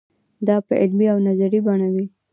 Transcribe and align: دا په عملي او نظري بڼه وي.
دا 0.47 0.55
په 0.67 0.73
عملي 0.83 1.07
او 1.13 1.17
نظري 1.27 1.59
بڼه 1.65 1.87
وي. 1.93 2.05